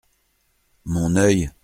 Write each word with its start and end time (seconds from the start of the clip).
Mon 0.85 1.15
œil! 1.15 1.51